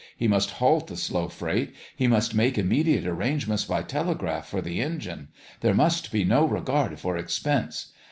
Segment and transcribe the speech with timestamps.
[0.17, 4.81] He must halt the slow freight; he must make immediate arrangements by telegraph for the
[4.81, 5.27] engine.
[5.59, 7.93] There must be no regard for expense.